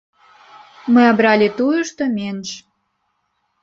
Мы 0.95 1.01
абралі 1.11 1.47
тую, 1.61 1.79
што 1.93 2.11
менш. 2.19 2.49